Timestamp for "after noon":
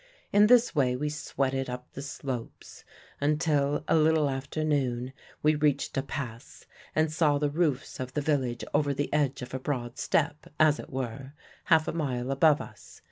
4.31-5.13